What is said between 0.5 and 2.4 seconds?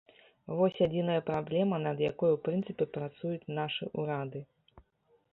Вось адзіная праблема, над якой у